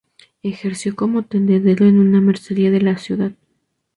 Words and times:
Ejerció 0.41 0.95
como 0.95 1.25
tendero 1.27 1.85
en 1.85 1.99
una 1.99 2.21
mercería 2.21 2.71
de 2.71 2.81
la 2.81 2.97
ciudad. 2.97 3.33